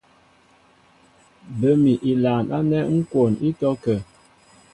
Bə́ 1.59 1.73
mi 1.83 1.93
ilaan 2.11 2.45
ánɛ́ 2.57 2.81
ŋ́ 2.93 2.99
kwoon 3.09 3.33
ítɔ́kə̂. 3.47 3.97